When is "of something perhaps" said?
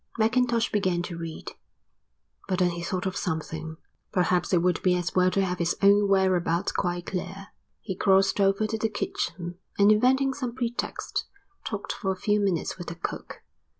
3.05-4.51